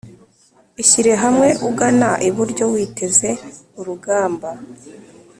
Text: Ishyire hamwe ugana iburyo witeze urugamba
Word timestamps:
Ishyire 0.81 1.13
hamwe 1.23 1.47
ugana 1.69 2.09
iburyo 2.29 2.63
witeze 2.73 3.29
urugamba 3.79 4.49